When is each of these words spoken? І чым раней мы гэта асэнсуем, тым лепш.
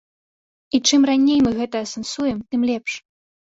І 0.77 0.79
чым 0.87 1.01
раней 1.09 1.39
мы 1.49 1.51
гэта 1.59 1.83
асэнсуем, 1.89 2.41
тым 2.55 2.61
лепш. 2.73 2.91